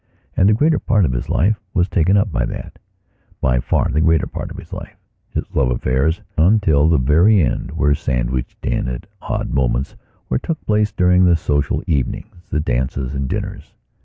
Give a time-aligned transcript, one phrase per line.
[0.35, 4.25] And the greater part of his life was taken up by thatby far the greater
[4.25, 4.95] part of his life.
[5.29, 9.95] His love affairs, until the very end, were sandwiched in at odd moments
[10.27, 13.75] or took place during the social evenings, the dances and dinners.